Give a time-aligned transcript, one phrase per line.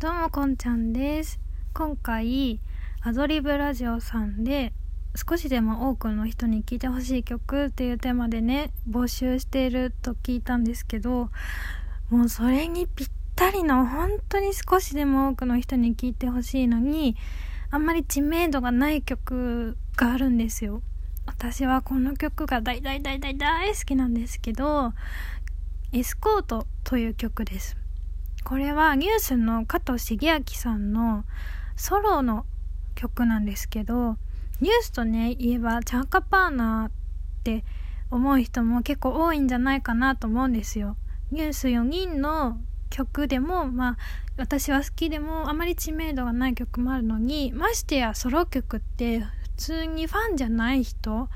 [0.00, 1.40] どうもこんちゃんです。
[1.74, 2.60] 今回
[3.00, 4.72] アドリブラジオさんで
[5.16, 11.30] 少しでも多くの人に聴いてほしい曲っていうテーマでね募集していると聞いたんですけど
[12.10, 17.16] もうそれにぴったりの本当に少しでも多くの人に聴いてほしいのに
[17.72, 20.80] あんまり知名度がない曲があるんですよ。
[21.26, 24.92] 私はこの曲が大大大大大好きなんですけど
[25.90, 27.76] エスコートという曲です。
[28.44, 31.24] これはニュースの加藤茂明さんの
[31.76, 32.46] ソロの
[32.94, 34.16] 曲なんですけど
[34.60, 36.92] ニュースとね言えばチャンカパーナーっ
[37.44, 37.64] て
[38.10, 40.96] 思う人も結構多いんじゃないかなと思うんですよ。
[41.30, 42.58] ニュース4人の
[42.90, 43.96] 曲でもまあ
[44.38, 51.28] 私は好きでもあまり知名度がない曲もあるのにましてやソロ曲って普通にファンじゃない人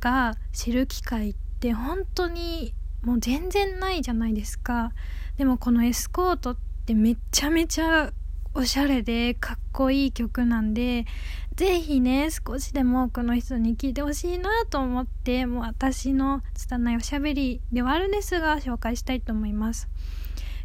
[0.00, 4.92] が知る機会って本当にもう全然ないじゃないですか。
[5.38, 8.12] でもこのエスコートってめちゃめちゃ
[8.52, 11.06] おしゃれでかっこいい曲なんで
[11.54, 19.88] ぜひね少しでも多くの人に聴いてほしいなと思ってもう私の拙いおしゃべりではあるんですが紹介したいと思います。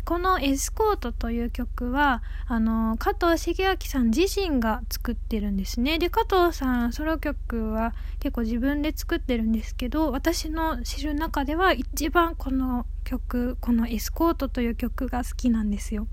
[0.05, 5.97] この「エスコート」という曲はあの加藤茂明さん自身が作ってるんですね。
[5.97, 16.07] で加藤さんソロ曲は結構自分で作ってるんですけど私の知る中では一番この曲この「エスコート」という曲が好きなんですよ。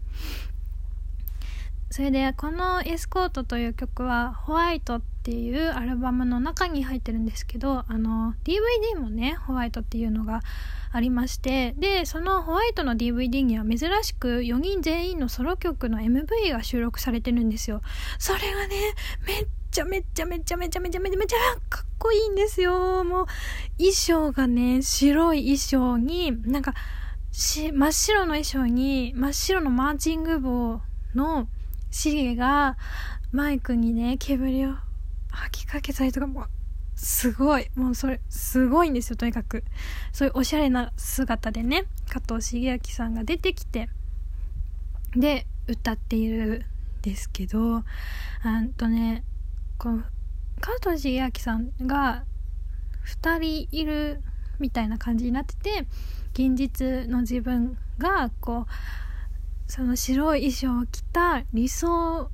[1.93, 10.41] それでこの「エスコート」という曲は「ホワイト」っていうアルバムの中に入ってるんですけどあの DVD もねホワイトっていうのが
[10.91, 17.83] ありましてでそのホワイトの DVD には珍しく4人全員のソロ曲の MV が収録されてるんですよ。
[18.19, 18.77] それがね
[19.27, 21.37] めっちゃめちゃめちゃめちゃめちゃめちゃめちゃ
[21.69, 23.05] かっこいいんですよ。
[23.05, 23.27] もう
[23.77, 26.75] 衣装がね白い衣装になんか
[27.33, 30.81] 真っ白の衣装に真っ白のマーチング帽
[31.15, 31.49] の
[31.93, 32.77] シゲが
[33.33, 34.75] マイクにね、煙を
[35.31, 36.47] 吐きかけたりとか、も、
[36.97, 37.71] すごい。
[37.75, 39.63] もうそれ、すごいんですよ、とにかく。
[40.13, 43.91] そういうおしゃれな姿でね、加藤茂明さんが出てきて、
[45.15, 46.65] で、歌っている
[47.01, 47.85] んですけど、あ
[48.79, 49.23] とね、
[49.79, 50.03] この、
[50.61, 52.25] 加藤茂明さんが
[53.05, 54.23] 2人いる
[54.59, 55.87] みたいな感じになってて、
[56.33, 58.67] 現実の自分が、こう、
[59.75, 62.31] その白い衣装を着た理想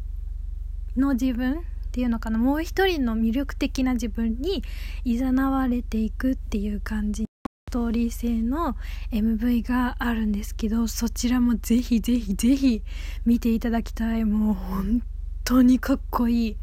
[0.97, 1.63] の自分っ
[1.93, 4.65] ていうのかなもう一人の魅力的な自分に
[5.05, 7.29] 誘われていくっていう感じの
[7.69, 8.75] ストーリー性の
[9.13, 12.83] MV があるんですけどそちらもぜひぜひぜひ
[13.25, 14.25] 見ていただきたい。
[14.25, 15.03] もう本
[15.45, 16.57] 当にかっこいい。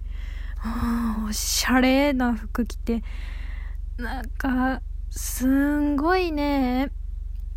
[1.26, 3.02] おしゃれな服着て
[3.96, 6.92] なんかすんごいね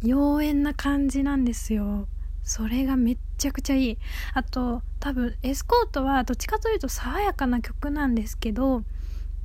[0.05, 2.07] 妖艶な感じなんですよ。
[2.49, 3.99] それがめっちゃくちゃいい。
[4.33, 8.85] あと多分エスコートはどっちかというと爽やかな曲なんですけど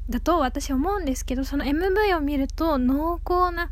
[0.09, 3.69] だと私思うんですけどその MV を見ると濃厚な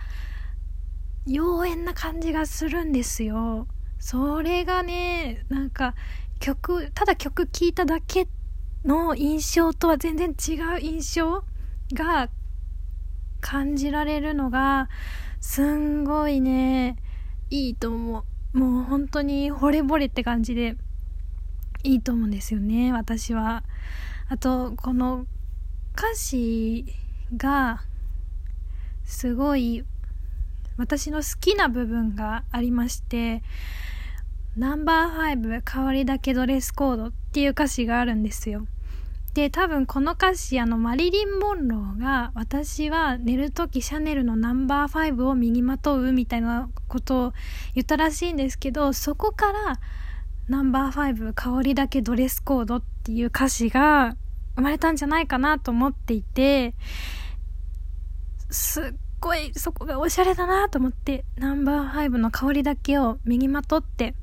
[1.25, 3.67] 妖艶な感じがするんですよ。
[3.99, 5.95] それがねなんか
[6.39, 8.27] 曲ただ曲聴いただけ
[8.83, 11.45] の印象とは全然違う印象
[11.93, 12.29] が
[13.39, 14.89] 感じられるのが
[15.39, 16.97] すんごいね
[17.49, 18.23] いいと思う。
[18.53, 20.75] もう本当に惚れ惚れって感じで
[21.83, 23.63] いいと思うんですよね私は。
[24.29, 25.25] あとこの
[25.95, 26.85] 歌詞
[27.35, 27.83] が
[29.03, 29.83] すごい
[30.77, 33.43] 私の好きな部分がありまして
[34.55, 38.67] ナンバー5変わりだけドレスコードっていう歌詞があるんですよ。
[39.33, 47.33] で多分この歌詞あのマリリン・モンローが私は寝る時シャネルのナンバー5を身にまとうみたいなことを
[47.73, 49.79] 言ったらしいんですけどそこから
[50.49, 54.17] ナンバー5香りだけドレスコードっていう歌詞が
[54.57, 56.73] 生まれたんじゃないかなと思っていて
[58.49, 58.83] すっ
[59.21, 64.13] ごいそこがおしゃれだなと思ってナンバー5の香りだけを身にまとって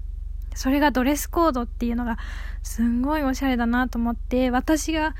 [0.58, 2.18] それがドレスコードっていうのが
[2.64, 5.14] すんごいおしゃれだなと思って私が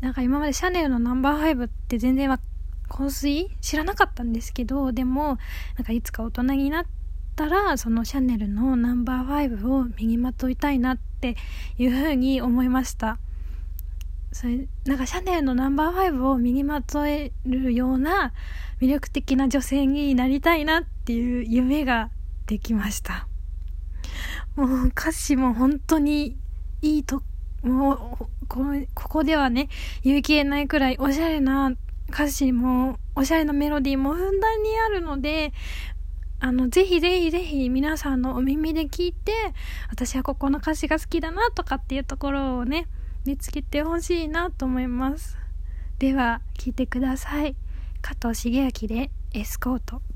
[0.00, 2.36] なんか今までシャネルのナンバー5って全然
[2.88, 5.38] 香水知らなかったんですけどでも
[5.76, 6.86] なんかいつか大人になっ
[7.36, 11.36] たらそのシャネルのナンバー5を身にまといたいなって
[11.78, 13.18] いうふうに思いました。
[14.32, 18.32] それなんかシャネルのナンバー5を身にまとえるような
[18.80, 22.10] 魅力的な女性になりたいなっていう夢が
[22.46, 23.28] できました。
[24.56, 26.36] もう歌詞も本当に
[26.82, 27.22] いいと、
[27.62, 28.64] もう、こ、
[28.94, 29.68] ここではね、
[30.02, 31.72] 言い切れないくらいおしゃれな
[32.08, 35.52] 歌詞も、おしゃれなメロディーもふんだんにあるので、
[36.40, 39.32] あの、ぜひぜひぜひ皆さんのお耳で聞いて、
[39.90, 42.86] 私はここの歌詞が好きだなとかっていうところをね、
[43.24, 45.38] 見つけてほしいなと思います。
[45.98, 47.56] では、聞いてください。
[48.02, 50.13] 加藤茂明でエスコート。